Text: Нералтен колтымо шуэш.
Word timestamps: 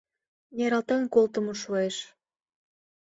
Нералтен 0.55 1.03
колтымо 1.13 1.53
шуэш. 1.61 1.95